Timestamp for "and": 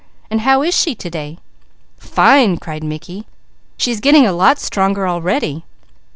0.31-0.41